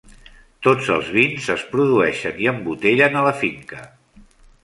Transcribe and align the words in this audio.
Tots 0.67 0.87
els 0.93 1.09
vins 1.17 1.49
és 1.55 1.65
produeixen 1.73 2.41
i 2.45 2.49
embotellen 2.53 3.19
a 3.21 3.25
la 3.27 3.35
finca. 3.43 3.85